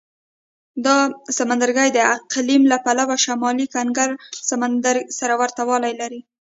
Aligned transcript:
دا 0.85 0.97
سمندرګي 1.37 1.89
د 1.93 1.99
اقلیم 2.15 2.61
له 2.71 2.77
پلوه 2.85 3.15
شمال 3.25 3.57
کنګل 3.73 4.11
سمندر 4.49 4.95
سره 5.19 5.33
ورته 5.41 5.61
والی 5.69 5.93
لري. 6.01 6.19